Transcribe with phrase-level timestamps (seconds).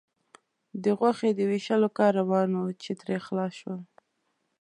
[0.83, 3.81] د غوښې د وېشلو کار روان و، چې ترې خلاص شول.